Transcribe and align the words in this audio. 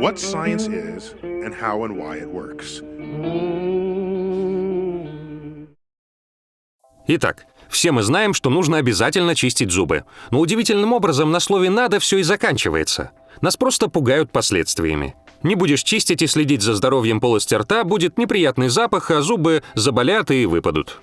what 0.00 0.18
science 0.18 0.68
is 0.68 1.14
and 1.22 1.54
how 1.54 1.84
and 1.84 1.96
why 1.96 2.18
it 2.18 2.28
works. 2.28 2.82
Итак, 7.06 7.44
все 7.68 7.92
мы 7.92 8.02
знаем, 8.02 8.32
что 8.32 8.50
нужно 8.50 8.78
обязательно 8.78 9.34
чистить 9.34 9.70
зубы. 9.70 10.04
Но 10.30 10.40
удивительным 10.40 10.92
образом 10.92 11.30
на 11.30 11.40
слове 11.40 11.70
«надо» 11.70 11.98
все 12.00 12.18
и 12.18 12.22
заканчивается. 12.22 13.10
Нас 13.40 13.56
просто 13.56 13.88
пугают 13.88 14.32
последствиями. 14.32 15.14
Не 15.42 15.54
будешь 15.54 15.82
чистить 15.82 16.22
и 16.22 16.26
следить 16.26 16.62
за 16.62 16.74
здоровьем 16.74 17.20
полости 17.20 17.54
рта, 17.54 17.84
будет 17.84 18.16
неприятный 18.16 18.68
запах, 18.68 19.10
а 19.10 19.20
зубы 19.20 19.62
заболят 19.74 20.30
и 20.30 20.46
выпадут. 20.46 21.02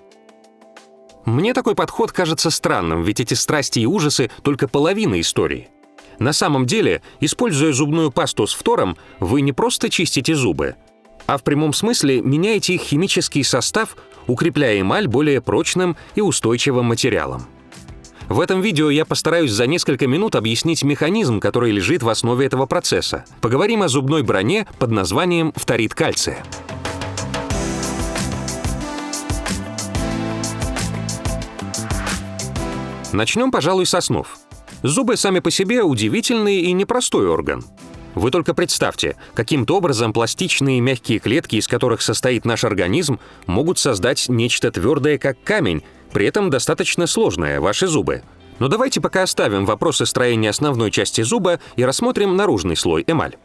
Мне 1.26 1.54
такой 1.54 1.76
подход 1.76 2.12
кажется 2.12 2.50
странным, 2.50 3.04
ведь 3.04 3.20
эти 3.20 3.36
страсти 3.36 3.80
и 3.80 3.86
ужасы— 3.86 4.32
только 4.44 4.68
половина 4.68 5.22
истории. 5.22 5.70
На 6.20 6.34
самом 6.34 6.66
деле, 6.66 7.02
используя 7.20 7.74
зубную 7.74 8.12
пасту 8.12 8.48
с 8.48 8.54
фтором, 8.54 8.98
вы 9.20 9.42
не 9.42 9.54
просто 9.54 9.90
чистите 9.90 10.36
зубы, 10.36 10.76
а 11.26 11.38
в 11.38 11.44
прямом 11.44 11.74
смысле 11.74 12.22
меняете 12.22 12.76
их 12.76 12.82
химический 12.82 13.44
состав, 13.44 13.96
укрепляя 14.28 14.82
эмаль 14.82 15.08
более 15.08 15.42
прочным 15.42 15.96
и 16.16 16.22
устойчивым 16.22 16.86
материалом. 16.86 17.48
В 18.28 18.40
этом 18.40 18.62
видео 18.62 18.90
я 18.90 19.04
постараюсь 19.04 19.52
за 19.52 19.68
несколько 19.68 20.08
минут 20.08 20.36
объяснить 20.36 20.84
механизм, 20.84 21.42
который 21.42 21.72
лежит 21.72 22.02
в 22.02 22.08
основе 22.08 22.46
этого 22.46 22.66
процесса. 22.66 23.26
Поговорим 23.42 23.84
о 23.84 23.90
зубной 23.90 24.24
броне 24.24 24.68
под 24.80 24.92
названием 24.92 25.52
фторид 25.54 25.94
кальция. 25.94 26.42
Начнем, 33.12 33.52
пожалуй, 33.52 33.86
с 33.86 33.94
основ. 33.94 34.26
Зубы 34.84 35.16
сами 35.16 35.40
по 35.40 35.52
себе 35.52 35.84
удивительный 35.84 36.62
и 36.62 36.72
непростой 36.74 37.28
орган. 37.28 37.64
Вы 38.16 38.32
только 38.32 38.54
представьте, 38.54 39.16
каким-то 39.34 39.78
образом 39.78 40.12
пластичные 40.12 40.82
мягкие 40.82 41.20
клетки, 41.20 41.56
из 41.56 41.68
которых 41.68 42.02
состоит 42.02 42.46
наш 42.46 42.64
организм, 42.64 43.20
могут 43.46 43.80
создать 43.80 44.28
нечто 44.28 44.72
твердое, 44.72 45.18
как 45.18 45.42
камень, 45.44 45.84
при 46.12 46.26
этом 46.26 46.50
достаточно 46.50 47.08
сложное, 47.08 47.62
ваши 47.62 47.88
зубы. 47.88 48.24
Но 48.60 48.68
давайте 48.68 49.00
пока 49.02 49.24
оставим 49.24 49.66
вопросы 49.66 50.06
строения 50.06 50.50
основной 50.50 50.92
части 50.92 51.22
зуба 51.22 51.60
и 51.78 51.86
рассмотрим 51.86 52.36
наружный 52.36 52.76
слой 52.76 53.04
эмаль. 53.08 53.36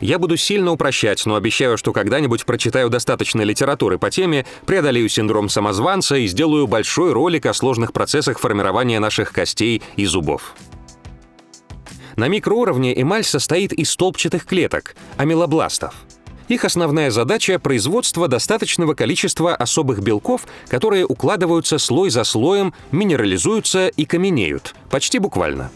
Я 0.00 0.18
буду 0.18 0.36
сильно 0.36 0.70
упрощать, 0.70 1.24
но 1.26 1.34
обещаю, 1.34 1.78
что 1.78 1.92
когда-нибудь 1.92 2.44
прочитаю 2.44 2.90
достаточно 2.90 3.42
литературы 3.42 3.98
по 3.98 4.10
теме, 4.10 4.46
преодолею 4.66 5.08
синдром 5.08 5.48
самозванца 5.48 6.16
и 6.16 6.26
сделаю 6.26 6.66
большой 6.66 7.12
ролик 7.12 7.46
о 7.46 7.54
сложных 7.54 7.92
процессах 7.92 8.38
формирования 8.38 9.00
наших 9.00 9.32
костей 9.32 9.82
и 9.96 10.06
зубов. 10.06 10.54
На 12.16 12.28
микроуровне 12.28 13.00
эмаль 13.00 13.24
состоит 13.24 13.72
из 13.72 13.90
столбчатых 13.90 14.46
клеток– 14.46 14.94
амелобластов. 15.16 15.94
Их 16.48 16.64
основная 16.64 17.10
задача– 17.10 17.58
производство 17.60 18.28
достаточного 18.28 18.94
количества 18.94 19.54
особых 19.56 20.00
белков, 20.00 20.42
которые 20.68 21.06
укладываются 21.06 21.78
слой 21.78 22.10
за 22.10 22.22
слоем, 22.24 22.74
минерализуются 22.92 23.88
и 23.88 24.04
каменеют, 24.04 24.74
почти 24.90 25.18
буквально. 25.18 25.70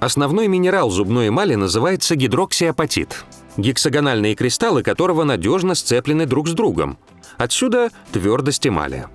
Основной 0.00 0.48
минерал 0.48 0.90
зубной 0.90 1.28
эмали 1.28 1.54
называется 1.54 2.16
гидроксиапатит, 2.16 3.24
гексагональные 3.56 4.34
кристаллы 4.34 4.82
которого 4.82 5.24
надежно 5.24 5.74
сцеплены 5.74 6.26
друг 6.26 6.48
с 6.48 6.52
другом. 6.52 6.98
Отсюда 7.38 7.90
твердость 8.12 8.66
эмали. 8.66 9.06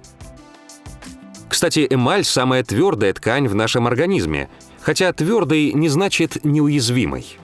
Кстати, 1.50 1.86
эмаль– 1.88 2.24
самая 2.26 2.64
твердая 2.64 3.14
ткань 3.14 3.48
в 3.48 3.54
нашем 3.54 3.86
организме, 3.86 4.50
хотя 4.82 5.14
твердый 5.14 5.74
не 5.74 5.90
значит 5.90 6.44
неуязвимый. 6.44 7.38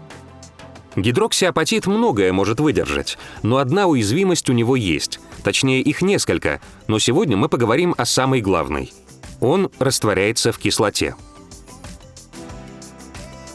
Гидроксиапатит 0.95 1.85
многое 1.85 2.33
может 2.33 2.59
выдержать, 2.59 3.17
но 3.43 3.57
одна 3.57 3.85
уязвимость 3.85 4.49
у 4.49 4.53
него 4.53 4.75
есть, 4.75 5.19
точнее 5.43 5.81
их 5.81 6.01
несколько, 6.01 6.59
но 6.87 6.97
сегодня 6.97 7.37
мы 7.37 7.49
поговорим 7.49 7.93
о 7.97 8.05
самой 8.05 8.41
главной. 8.41 8.91
Он 9.39 9.69
растворяется 9.77 10.51
в 10.51 10.57
кислоте. 10.57 11.15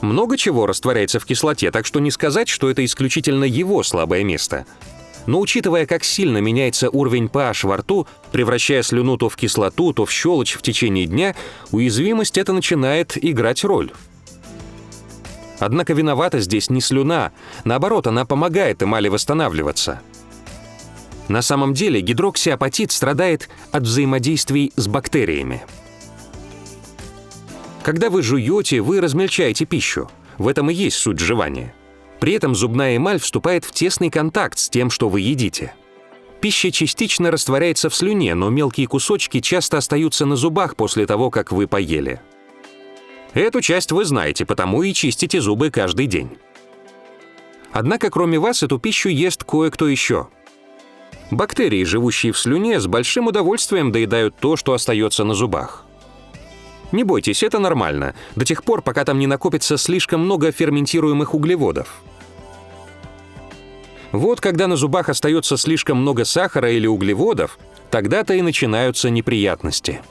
Много 0.01 0.37
чего 0.37 0.67
растворяется 0.67 1.19
в 1.19 1.25
кислоте, 1.25 1.71
так 1.71 1.87
что 1.87 2.01
не 2.01 2.11
сказать, 2.11 2.49
что 2.49 2.71
это 2.71 2.85
исключительно 2.85 3.45
его 3.45 3.83
слабое 3.83 4.23
место. 4.23 4.67
Но 5.27 5.41
учитывая, 5.41 5.87
как 5.87 6.05
сильно 6.05 6.39
меняется 6.39 6.91
уровень 6.91 7.27
pH 7.27 7.67
во 7.67 7.77
рту, 7.79 8.07
превращая 8.33 8.83
слюну 8.83 9.17
то 9.17 9.29
в 9.29 9.37
кислоту, 9.37 9.93
то 9.93 10.05
в 10.05 10.11
щелочь 10.11 10.55
в 10.55 10.63
течение 10.63 11.07
дня, 11.07 11.37
уязвимость 11.71 12.39
это 12.39 12.53
начинает 12.53 13.23
играть 13.23 13.65
роль. 13.65 13.93
Однако 15.61 15.93
виновата 15.93 16.41
здесь 16.41 16.71
не 16.71 16.81
слюна, 16.81 17.31
наоборот, 17.65 18.09
она 18.09 18.25
помогает 18.25 18.83
эмали 18.83 19.09
восстанавливаться. 19.09 20.01
На 21.29 21.41
самом 21.41 21.73
деле 21.73 22.01
гидроксиапатит 22.01 22.91
страдает 22.91 23.49
от 23.71 23.85
взаимодействий 23.85 24.73
с 24.75 24.89
бактериями. 24.89 25.63
Когда 27.83 28.11
вы 28.11 28.23
жуете, 28.23 28.81
вы 28.81 29.01
размельчаете 29.01 29.65
пищу. 29.65 30.11
В 30.39 30.49
этом 30.49 30.71
и 30.71 30.75
есть 30.75 30.97
суть 30.97 31.19
жевания. 31.19 31.75
При 32.23 32.35
этом 32.35 32.55
зубная 32.55 32.99
эмаль 32.99 33.19
вступает 33.19 33.65
в 33.65 33.73
тесный 33.73 34.09
контакт 34.09 34.57
с 34.57 34.69
тем, 34.69 34.91
что 34.91 35.09
вы 35.09 35.23
едите. 35.23 35.75
Пища 36.41 36.71
частично 36.71 37.33
растворяется 37.33 37.91
в 37.91 37.97
слюне, 37.97 38.37
но 38.37 38.49
мелкие 38.49 38.87
кусочки 38.87 39.41
часто 39.41 39.79
остаются 39.79 40.25
на 40.25 40.37
зубах 40.37 40.77
после 40.77 41.05
того, 41.05 41.31
как 41.31 41.51
вы 41.51 41.67
поели. 41.67 42.21
Эту 43.35 43.61
часть 43.61 43.91
вы 43.91 44.05
знаете, 44.05 44.47
потому 44.47 44.85
и 44.85 44.93
чистите 44.93 45.41
зубы 45.41 45.71
каждый 45.71 46.07
день. 46.07 46.39
Однако 47.73 48.09
кроме 48.09 48.39
вас 48.39 48.63
эту 48.63 48.79
пищу 48.79 49.09
ест 49.09 49.43
кое-кто 49.43 49.89
еще. 49.89 50.29
Бактерии, 51.33 51.83
живущие 51.83 52.31
в 52.31 52.39
слюне, 52.39 52.79
с 52.79 52.87
большим 52.87 53.27
удовольствием 53.27 53.91
доедают 53.91 54.37
то, 54.37 54.55
что 54.55 54.75
остается 54.75 55.25
на 55.25 55.35
зубах. 55.35 55.85
Не 56.93 57.03
бойтесь, 57.03 57.43
это 57.43 57.59
нормально, 57.59 58.15
до 58.37 58.45
тех 58.45 58.63
пор, 58.63 58.81
пока 58.81 59.05
там 59.05 59.19
не 59.19 59.27
накопится 59.27 59.77
слишком 59.77 60.21
много 60.21 60.53
ферментируемых 60.53 61.35
углеводов. 61.35 62.01
Вот 64.13 64.41
когда 64.41 64.69
на 64.69 64.77
зубах 64.77 65.09
остается 65.09 65.57
слишком 65.57 65.99
много 65.99 66.25
сахара 66.25 66.71
или 66.71 66.87
углеводов, 66.87 67.59
тогда-то 67.91 68.35
и 68.35 68.43
начинаются 68.43 69.09
неприятности. 69.11 70.03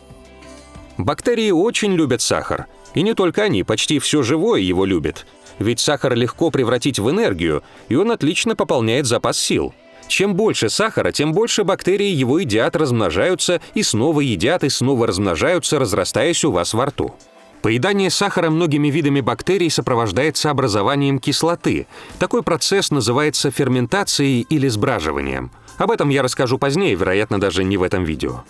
Бактерии 0.98 1.52
очень 1.52 1.94
любят 1.94 2.22
сахар. 2.22 2.66
И 2.94 3.04
не 3.04 3.14
только 3.14 3.44
они, 3.44 3.64
почти 3.64 4.00
все 4.00 4.24
живое 4.24 4.60
его 4.60 4.86
любит. 4.86 5.26
Ведь 5.60 5.80
сахар 5.80 6.16
легко 6.16 6.50
превратить 6.50 7.00
в 7.00 7.10
энергию, 7.10 7.64
и 7.88 7.96
он 7.96 8.12
отлично 8.12 8.56
пополняет 8.56 9.06
запас 9.06 9.40
сил. 9.40 9.74
Чем 10.08 10.36
больше 10.36 10.70
сахара, 10.70 11.12
тем 11.12 11.32
больше 11.32 11.64
бактерии 11.64 12.10
его 12.10 12.40
едят, 12.40 12.76
размножаются 12.76 13.62
и 13.76 13.84
снова 13.84 14.20
едят 14.20 14.64
и 14.64 14.70
снова 14.70 15.08
размножаются, 15.08 15.80
разрастаясь 15.80 16.44
у 16.44 16.52
вас 16.52 16.74
во 16.74 16.88
рту. 16.88 17.14
Поедание 17.62 18.10
сахара 18.10 18.50
многими 18.50 18.88
видами 18.88 19.22
бактерий 19.22 19.70
сопровождается 19.70 20.50
образованием 20.50 21.20
кислоты. 21.20 21.86
Такой 22.18 22.42
процесс 22.42 22.90
называется 22.90 23.52
ферментацией 23.52 24.42
или 24.50 24.68
сбраживанием. 24.68 25.52
Об 25.78 25.92
этом 25.92 26.10
я 26.10 26.24
расскажу 26.24 26.58
позднее, 26.58 26.96
вероятно, 26.96 27.40
даже 27.40 27.64
не 27.64 27.78
в 27.78 27.84
этом 27.84 28.04
видео. 28.04 28.44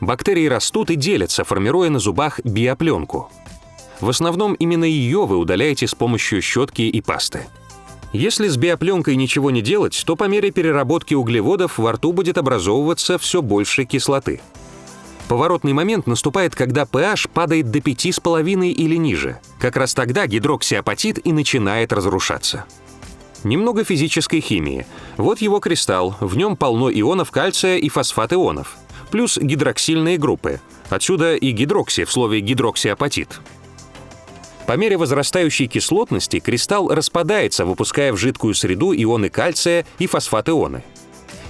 Бактерии 0.00 0.46
растут 0.46 0.90
и 0.90 0.96
делятся, 0.96 1.44
формируя 1.44 1.90
на 1.90 1.98
зубах 1.98 2.40
биопленку. 2.44 3.30
В 4.00 4.08
основном 4.08 4.54
именно 4.54 4.84
ее 4.84 5.26
вы 5.26 5.36
удаляете 5.36 5.86
с 5.86 5.94
помощью 5.94 6.40
щетки 6.42 6.82
и 6.82 7.00
пасты. 7.00 7.46
Если 8.12 8.46
с 8.46 8.56
биопленкой 8.56 9.16
ничего 9.16 9.50
не 9.50 9.62
делать, 9.62 10.00
то 10.06 10.14
по 10.14 10.24
мере 10.24 10.52
переработки 10.52 11.14
углеводов 11.14 11.78
во 11.78 11.92
рту 11.92 12.12
будет 12.12 12.38
образовываться 12.38 13.18
все 13.18 13.42
больше 13.42 13.84
кислоты. 13.84 14.40
Поворотный 15.28 15.72
момент 15.72 16.06
наступает, 16.06 16.54
когда 16.54 16.82
pH 16.82 17.28
падает 17.32 17.70
до 17.70 17.78
5,5 17.78 18.68
или 18.68 18.96
ниже. 18.96 19.40
Как 19.58 19.76
раз 19.76 19.94
тогда 19.94 20.26
гидроксиапатит 20.26 21.24
и 21.26 21.32
начинает 21.32 21.92
разрушаться. 21.92 22.66
Немного 23.42 23.84
физической 23.84 24.40
химии. 24.40 24.86
Вот 25.16 25.40
его 25.40 25.60
кристалл, 25.60 26.16
в 26.20 26.36
нем 26.36 26.56
полно 26.56 26.90
ионов 26.90 27.30
кальция 27.30 27.76
и 27.76 27.88
фосфат 27.88 28.32
ионов. 28.32 28.76
Плюс 29.10 29.38
гидроксильные 29.38 30.18
группы. 30.18 30.60
Отсюда 30.88 31.36
и 31.36 31.50
гидрокси 31.50 32.04
в 32.04 32.12
слове 32.12 32.40
гидроксиапатит. 32.40 33.40
По 34.66 34.76
мере 34.76 34.96
возрастающей 34.96 35.66
кислотности 35.66 36.40
кристалл 36.40 36.88
распадается, 36.88 37.66
выпуская 37.66 38.12
в 38.12 38.16
жидкую 38.16 38.54
среду 38.54 38.94
ионы 38.94 39.28
кальция 39.28 39.84
и 39.98 40.06
фосфат-ионы. 40.06 40.82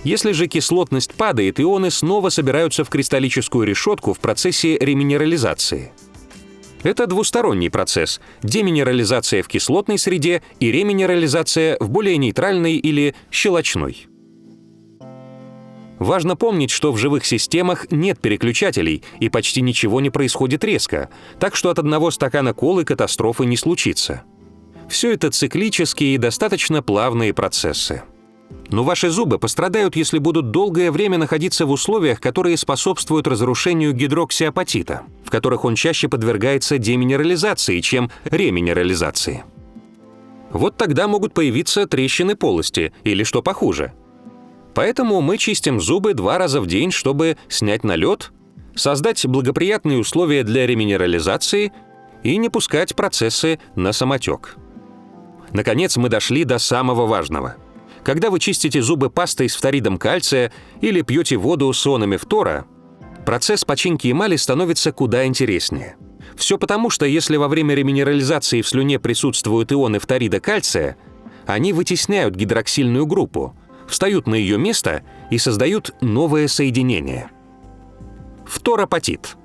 Если 0.04 0.32
же 0.32 0.48
кислотность 0.48 1.14
падает, 1.14 1.58
ионы 1.58 1.90
снова 1.90 2.28
собираются 2.28 2.84
в 2.84 2.90
кристаллическую 2.90 3.66
решетку 3.66 4.12
в 4.12 4.20
процессе 4.20 4.76
реминерализации. 4.78 5.92
Это 6.82 7.06
двусторонний 7.06 7.70
процесс– 7.70 8.20
деминерализация 8.42 9.42
в 9.42 9.48
кислотной 9.48 9.98
среде 9.98 10.42
и 10.60 10.70
реминерализация 10.70 11.78
в 11.80 11.88
более 11.88 12.18
нейтральной 12.18 12.76
или 12.76 13.14
щелочной. 13.30 14.06
Важно 15.98 16.36
помнить, 16.36 16.70
что 16.70 16.92
в 16.92 16.98
живых 16.98 17.24
системах 17.24 17.90
нет 17.90 18.20
переключателей 18.20 19.02
и 19.20 19.30
почти 19.30 19.62
ничего 19.62 20.02
не 20.02 20.10
происходит 20.10 20.62
резко, 20.64 21.08
так 21.40 21.56
что 21.56 21.70
от 21.70 21.78
одного 21.78 22.10
стакана 22.10 22.52
колы 22.52 22.84
катастрофы 22.84 23.46
не 23.46 23.56
случится. 23.56 24.24
Все 24.90 25.12
это 25.12 25.30
циклические 25.30 26.16
и 26.16 26.18
достаточно 26.18 26.82
плавные 26.82 27.32
процессы. 27.32 28.02
Но 28.70 28.82
ваши 28.82 29.10
зубы 29.10 29.38
пострадают, 29.38 29.94
если 29.94 30.18
будут 30.18 30.50
долгое 30.50 30.90
время 30.90 31.18
находиться 31.18 31.66
в 31.66 31.70
условиях, 31.70 32.20
которые 32.20 32.56
способствуют 32.56 33.26
разрушению 33.26 33.92
гидроксиапатита, 33.92 35.02
в 35.24 35.30
которых 35.30 35.64
он 35.64 35.74
чаще 35.74 36.08
подвергается 36.08 36.78
деминерализации, 36.78 37.80
чем 37.80 38.10
реминерализации. 38.24 39.44
Вот 40.50 40.76
тогда 40.76 41.08
могут 41.08 41.34
появиться 41.34 41.86
трещины 41.86 42.36
полости 42.36 42.92
или 43.04 43.24
что 43.24 43.42
похуже. 43.42 43.92
Поэтому 44.74 45.20
мы 45.20 45.38
чистим 45.38 45.80
зубы 45.80 46.14
два 46.14 46.38
раза 46.38 46.60
в 46.60 46.66
день, 46.66 46.90
чтобы 46.90 47.36
снять 47.48 47.84
налет, 47.84 48.32
создать 48.74 49.24
благоприятные 49.26 49.98
условия 49.98 50.42
для 50.42 50.66
реминерализации 50.66 51.72
и 52.22 52.36
не 52.38 52.48
пускать 52.48 52.96
процессы 52.96 53.60
на 53.76 53.92
самотек. 53.92 54.56
Наконец 55.52 55.96
мы 55.96 56.08
дошли 56.08 56.44
до 56.44 56.58
самого 56.58 57.06
важного– 57.06 57.56
когда 58.04 58.30
вы 58.30 58.38
чистите 58.38 58.82
зубы 58.82 59.10
пастой 59.10 59.48
с 59.48 59.56
фторидом 59.56 59.96
кальция 59.96 60.52
или 60.80 61.00
пьете 61.00 61.36
воду 61.36 61.72
с 61.72 61.86
ионами 61.86 62.16
фтора, 62.16 62.66
процесс 63.24 63.64
починки 63.64 64.10
эмали 64.10 64.36
становится 64.36 64.92
куда 64.92 65.24
интереснее. 65.26 65.96
Все 66.36 66.58
потому, 66.58 66.90
что 66.90 67.06
если 67.06 67.36
во 67.36 67.48
время 67.48 67.74
реминерализации 67.74 68.60
в 68.60 68.68
слюне 68.68 68.98
присутствуют 68.98 69.72
ионы 69.72 69.98
фторида 69.98 70.40
кальция, 70.40 70.96
они 71.46 71.72
вытесняют 71.72 72.34
гидроксильную 72.34 73.06
группу, 73.06 73.56
встают 73.88 74.26
на 74.26 74.34
ее 74.34 74.58
место 74.58 75.02
и 75.30 75.38
создают 75.38 75.90
новое 76.00 76.48
соединение. 76.48 77.30
Фторапатит. 78.46 79.36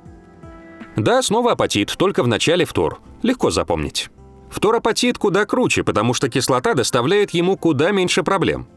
Да, 0.96 1.22
снова 1.22 1.54
апатит, 1.54 1.96
только 1.98 2.24
в 2.24 2.28
начале 2.28 2.66
фтор. 2.66 3.00
Легко 3.22 3.52
запомнить. 3.52 4.10
Фторапатит 4.52 5.18
куда 5.18 5.46
круче, 5.46 5.84
потому 5.84 6.14
что 6.14 6.30
кислота 6.30 6.74
доставляет 6.74 7.32
ему 7.32 7.56
куда 7.58 7.92
меньше 7.92 8.24
проблем. 8.24 8.68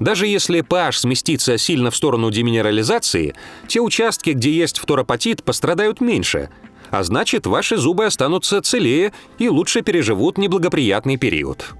Даже 0.00 0.26
если 0.26 0.62
pH 0.62 0.92
сместится 0.92 1.58
сильно 1.58 1.90
в 1.90 1.96
сторону 1.96 2.30
деминерализации, 2.30 3.34
те 3.68 3.80
участки, 3.80 4.30
где 4.30 4.50
есть 4.50 4.78
фторапатит, 4.78 5.44
пострадают 5.44 6.00
меньше, 6.00 6.50
а 6.90 7.04
значит, 7.04 7.46
ваши 7.46 7.76
зубы 7.76 8.04
останутся 8.04 8.60
целее 8.60 9.12
и 9.38 9.48
лучше 9.48 9.82
переживут 9.82 10.38
неблагоприятный 10.38 11.16
период. 11.16 11.74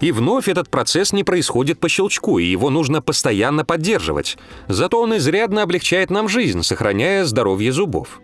И 0.00 0.12
вновь 0.12 0.48
этот 0.48 0.70
процесс 0.70 1.12
не 1.12 1.24
происходит 1.24 1.80
по 1.80 1.88
щелчку, 1.88 2.38
и 2.38 2.44
его 2.44 2.70
нужно 2.70 3.02
постоянно 3.02 3.64
поддерживать. 3.64 4.38
Зато 4.68 5.00
он 5.00 5.16
изрядно 5.16 5.62
облегчает 5.62 6.10
нам 6.10 6.28
жизнь, 6.28 6.62
сохраняя 6.62 7.24
здоровье 7.24 7.72
зубов. 7.72 8.20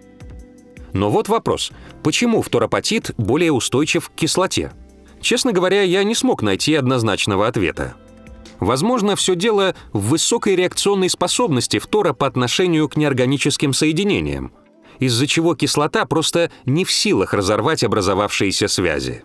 Но 0.94 1.10
вот 1.10 1.28
вопрос. 1.28 1.72
Почему 2.02 2.40
фторапатит 2.40 3.10
более 3.18 3.52
устойчив 3.52 4.08
к 4.08 4.14
кислоте? 4.14 4.72
Честно 5.20 5.52
говоря, 5.52 5.82
я 5.82 6.04
не 6.04 6.14
смог 6.14 6.40
найти 6.40 6.74
однозначного 6.74 7.48
ответа. 7.48 7.94
Возможно, 8.60 9.16
все 9.16 9.34
дело 9.34 9.74
в 9.92 10.10
высокой 10.10 10.54
реакционной 10.54 11.10
способности 11.10 11.80
фтора 11.80 12.12
по 12.12 12.28
отношению 12.28 12.88
к 12.88 12.96
неорганическим 12.96 13.74
соединениям, 13.74 14.52
из-за 15.00 15.26
чего 15.26 15.56
кислота 15.56 16.06
просто 16.06 16.52
не 16.64 16.84
в 16.84 16.92
силах 16.92 17.34
разорвать 17.34 17.82
образовавшиеся 17.82 18.68
связи. 18.68 19.24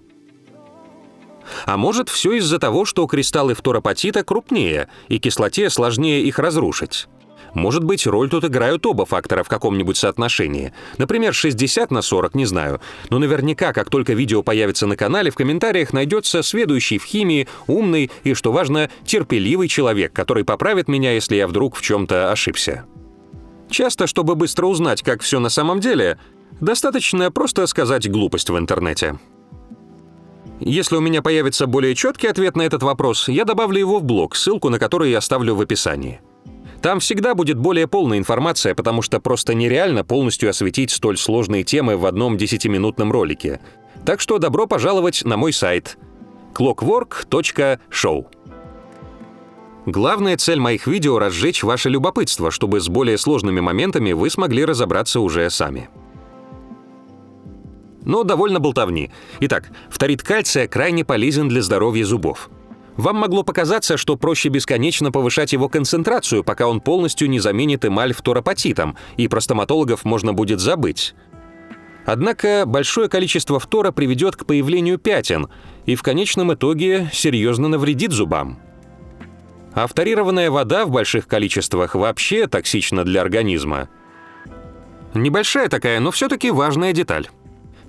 А 1.65 1.77
может, 1.77 2.09
все 2.09 2.33
из-за 2.33 2.57
того, 2.57 2.85
что 2.85 3.05
кристаллы 3.05 3.53
фторапатита 3.53 4.23
крупнее, 4.23 4.89
и 5.07 5.19
кислоте 5.19 5.69
сложнее 5.69 6.23
их 6.23 6.39
разрушить. 6.39 7.07
Может 7.53 7.83
быть, 7.83 8.05
роль 8.05 8.29
тут 8.29 8.45
играют 8.45 8.85
оба 8.85 9.05
фактора 9.05 9.43
в 9.43 9.49
каком-нибудь 9.49 9.97
соотношении. 9.97 10.73
Например, 10.97 11.33
60 11.33 11.91
на 11.91 12.01
40, 12.01 12.35
не 12.35 12.45
знаю. 12.45 12.81
Но 13.09 13.19
наверняка, 13.19 13.73
как 13.73 13.89
только 13.89 14.13
видео 14.13 14.43
появится 14.43 14.87
на 14.87 14.95
канале, 14.95 15.31
в 15.31 15.35
комментариях 15.35 15.93
найдется 15.93 16.41
сведущий 16.41 16.97
в 16.97 17.05
химии, 17.05 17.47
умный 17.67 18.11
и, 18.23 18.33
что 18.33 18.51
важно, 18.51 18.89
терпеливый 19.05 19.67
человек, 19.67 20.13
который 20.13 20.43
поправит 20.43 20.87
меня, 20.87 21.13
если 21.13 21.35
я 21.35 21.47
вдруг 21.47 21.75
в 21.75 21.81
чем-то 21.81 22.31
ошибся. 22.31 22.85
Часто, 23.69 24.07
чтобы 24.07 24.35
быстро 24.35 24.65
узнать, 24.65 25.03
как 25.03 25.21
все 25.21 25.39
на 25.39 25.49
самом 25.49 25.79
деле, 25.79 26.17
достаточно 26.59 27.31
просто 27.31 27.67
сказать 27.67 28.09
глупость 28.09 28.49
в 28.49 28.57
интернете. 28.57 29.19
Если 30.59 30.95
у 30.97 31.01
меня 31.01 31.21
появится 31.21 31.67
более 31.67 31.95
четкий 31.95 32.27
ответ 32.27 32.57
на 32.57 32.63
этот 32.63 32.83
вопрос, 32.83 33.29
я 33.29 33.45
добавлю 33.45 33.79
его 33.79 33.99
в 33.99 34.03
блог, 34.03 34.35
ссылку 34.35 34.69
на 34.69 34.77
который 34.77 35.11
я 35.11 35.19
оставлю 35.19 35.55
в 35.55 35.61
описании. 35.61 36.19
Там 36.81 36.99
всегда 36.99 37.35
будет 37.35 37.57
более 37.57 37.87
полная 37.87 38.17
информация, 38.17 38.73
потому 38.73 39.01
что 39.01 39.19
просто 39.19 39.53
нереально 39.53 40.05
полностью 40.05 40.49
осветить 40.49 40.91
столь 40.91 41.17
сложные 41.17 41.63
темы 41.63 41.97
в 41.97 42.05
одном 42.05 42.37
10-минутном 42.37 43.11
ролике. 43.11 43.59
Так 44.05 44.21
что 44.21 44.37
добро 44.37 44.65
пожаловать 44.65 45.25
на 45.25 45.35
мой 45.35 45.51
сайт 45.51 45.97
clockwork.show. 46.53 48.27
Главная 49.85 50.37
цель 50.37 50.59
моих 50.59 50.87
видео— 50.87 51.19
разжечь 51.19 51.63
ваше 51.63 51.89
любопытство, 51.89 52.51
чтобы 52.51 52.79
с 52.79 52.87
более 52.87 53.17
сложными 53.17 53.59
моментами 53.59 54.11
вы 54.11 54.29
смогли 54.29 54.63
разобраться 54.63 55.19
уже 55.19 55.49
сами. 55.49 55.89
Но 58.05 58.23
довольно 58.23 58.59
болтовни. 58.59 59.11
Итак, 59.41 59.69
фторид 59.89 60.23
кальция 60.23 60.67
крайне 60.67 61.03
полезен 61.03 61.49
для 61.49 61.61
здоровья 61.61 62.05
зубов. 62.05 62.49
Вам 62.99 63.15
могло 63.15 63.43
показаться, 63.43 63.95
что 63.95 64.17
проще 64.17 64.49
бесконечно 64.49 65.09
повышать 65.09 65.53
его 65.53 65.69
концентрацию, 65.69 66.43
пока 66.43 66.67
он 66.67 66.81
полностью 66.81 67.29
не 67.29 67.39
заменит 67.39 67.85
эмаль 67.85 68.11
фторопатитом, 68.11 68.97
и 69.15 69.29
про 69.29 69.39
стоматологов 69.39 70.03
можно 70.03 70.33
будет 70.33 70.59
забыть. 70.59 71.15
Однако 72.05 72.65
большое 72.65 73.07
количество 73.07 73.57
фтора 73.57 73.93
приведет 73.93 74.35
к 74.35 74.45
появлению 74.45 74.97
пятен 74.97 75.47
и 75.85 75.95
в 75.95 76.03
конечном 76.03 76.53
итоге 76.53 77.09
серьезно 77.13 77.69
навредит 77.69 78.11
зубам. 78.11 78.59
А 79.73 79.87
фторированная 79.87 80.51
вода 80.51 80.85
в 80.85 80.89
больших 80.89 81.25
количествах 81.25 81.95
вообще 81.95 82.47
токсична 82.47 83.05
для 83.05 83.21
организма. 83.21 83.87
Небольшая 85.13 85.69
такая, 85.69 86.01
но 86.01 86.11
все-таки 86.11 86.51
важная 86.51 86.91
деталь. 86.91 87.29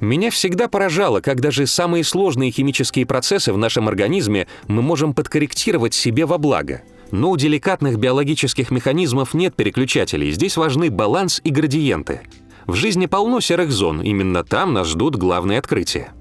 Меня 0.00 0.31
всегда 0.31 0.67
поражало, 0.67 1.20
как 1.20 1.41
даже 1.41 1.67
самые 1.67 2.05
сложные 2.05 2.50
химические 2.50 3.05
процессы 3.05 3.52
в 3.52 3.58
нашем 3.58 3.87
организме 3.87 4.47
мы 4.67 4.81
можем 4.81 5.12
подкорректировать 5.12 5.93
себе 5.93 6.25
во 6.25 6.38
благо. 6.38 6.82
Но 7.11 7.31
у 7.31 7.37
деликатных 7.37 7.99
биологических 7.99 8.70
механизмов 8.70 9.35
нет 9.35 9.55
переключателей, 9.55 10.31
здесь 10.31 10.56
важны 10.56 10.91
баланс 10.91 11.41
и 11.44 11.50
градиенты. 11.50 12.23
В 12.67 12.75
жизни 12.75 13.06
полно 13.06 13.41
серых 13.41 13.70
зон, 13.70 14.00
именно 14.00 14.43
там 14.43 14.73
нас 14.73 14.88
ждут 14.88 15.17
главные 15.17 15.58
открытия. 15.58 16.12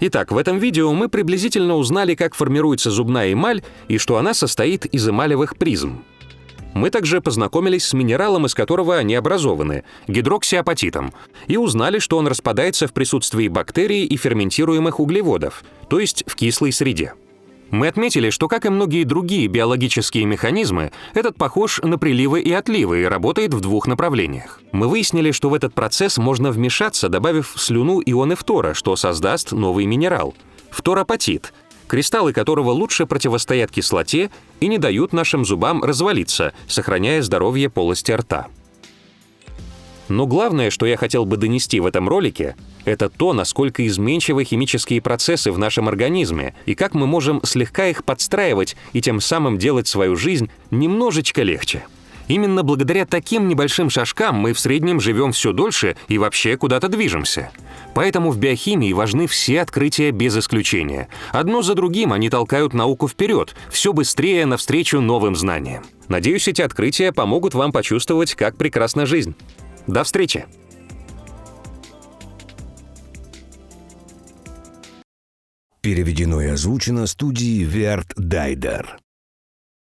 Итак, 0.00 0.30
в 0.30 0.36
этом 0.36 0.58
видео 0.58 0.92
мы 0.92 1.08
приблизительно 1.08 1.76
узнали, 1.76 2.14
как 2.14 2.34
формируется 2.34 2.90
зубная 2.90 3.32
эмаль 3.32 3.62
и 3.88 3.98
что 3.98 4.16
она 4.16 4.34
состоит 4.34 4.84
из 4.86 5.08
эмалевых 5.08 5.56
призм. 5.56 6.04
Мы 6.74 6.90
также 6.90 7.20
познакомились 7.20 7.84
с 7.84 7.92
минералом, 7.92 8.46
из 8.46 8.54
которого 8.54 8.96
они 8.96 9.14
образованы– 9.14 9.84
гидроксиапатитом, 10.08 11.12
и 11.46 11.56
узнали, 11.56 11.98
что 11.98 12.18
он 12.18 12.26
распадается 12.26 12.86
в 12.86 12.92
присутствии 12.92 13.48
бактерий 13.48 14.04
и 14.06 14.16
ферментируемых 14.16 14.98
углеводов, 14.98 15.64
то 15.88 16.00
есть 16.00 16.24
в 16.26 16.34
кислой 16.34 16.72
среде. 16.72 17.14
Мы 17.70 17.88
отметили, 17.88 18.28
что, 18.28 18.48
как 18.48 18.66
и 18.66 18.68
многие 18.68 19.04
другие 19.04 19.46
биологические 19.46 20.26
механизмы, 20.26 20.92
этот 21.14 21.36
похож 21.36 21.80
на 21.82 21.96
приливы 21.96 22.40
и 22.40 22.52
отливы 22.52 23.02
и 23.02 23.06
работает 23.06 23.54
в 23.54 23.60
двух 23.60 23.86
направлениях. 23.86 24.60
Мы 24.72 24.88
выяснили, 24.88 25.30
что 25.30 25.48
в 25.48 25.54
этот 25.54 25.72
процесс 25.72 26.18
можно 26.18 26.50
вмешаться, 26.50 27.08
добавив 27.08 27.54
в 27.54 27.60
слюну 27.60 28.02
ионы 28.04 28.34
фтора, 28.34 28.74
что 28.74 28.94
создаст 28.96 29.52
новый 29.52 29.86
минерал– 29.86 30.34
фторапатит, 30.72 31.52
кристаллы 31.92 32.32
которого 32.32 32.70
лучше 32.70 33.04
противостоят 33.04 33.70
кислоте 33.70 34.30
и 34.60 34.66
не 34.66 34.78
дают 34.78 35.12
нашим 35.12 35.44
зубам 35.44 35.84
развалиться, 35.84 36.54
сохраняя 36.66 37.20
здоровье 37.20 37.68
полости 37.68 38.12
рта. 38.12 38.46
Но 40.08 40.26
главное, 40.26 40.70
что 40.70 40.86
я 40.86 40.96
хотел 40.96 41.26
бы 41.26 41.36
донести 41.36 41.80
в 41.80 41.86
этом 41.86 42.08
ролике, 42.08 42.56
это 42.86 43.10
то, 43.10 43.34
насколько 43.34 43.86
изменчивы 43.86 44.44
химические 44.44 45.02
процессы 45.02 45.52
в 45.52 45.58
нашем 45.58 45.86
организме 45.86 46.54
и 46.64 46.74
как 46.74 46.94
мы 46.94 47.06
можем 47.06 47.42
слегка 47.44 47.86
их 47.88 48.04
подстраивать 48.04 48.74
и 48.94 49.02
тем 49.02 49.20
самым 49.20 49.58
делать 49.58 49.86
свою 49.86 50.16
жизнь 50.16 50.48
немножечко 50.70 51.42
легче. 51.42 51.84
Именно 52.28 52.62
благодаря 52.62 53.06
таким 53.06 53.48
небольшим 53.48 53.90
шажкам 53.90 54.36
мы 54.36 54.52
в 54.52 54.58
среднем 54.60 55.00
живем 55.00 55.32
все 55.32 55.52
дольше 55.52 55.96
и 56.08 56.18
вообще 56.18 56.56
куда-то 56.56 56.88
движемся. 56.88 57.50
Поэтому 57.94 58.30
в 58.30 58.38
биохимии 58.38 58.92
важны 58.92 59.26
все 59.26 59.60
открытия 59.60 60.10
без 60.10 60.36
исключения. 60.36 61.08
Одно 61.32 61.62
за 61.62 61.74
другим 61.74 62.12
они 62.12 62.30
толкают 62.30 62.74
науку 62.74 63.08
вперед, 63.08 63.54
все 63.70 63.92
быстрее 63.92 64.46
навстречу 64.46 65.00
новым 65.00 65.36
знаниям. 65.36 65.84
Надеюсь, 66.08 66.48
эти 66.48 66.62
открытия 66.62 67.12
помогут 67.12 67.54
вам 67.54 67.72
почувствовать, 67.72 68.34
как 68.34 68.56
прекрасна 68.56 69.06
жизнь. 69.06 69.34
До 69.86 70.04
встречи! 70.04 70.46
Переведено 75.82 76.40
и 76.40 76.46
озвучено 76.46 77.06
студией 77.06 77.64
Верт 77.64 78.12
Дайдер. 78.14 78.98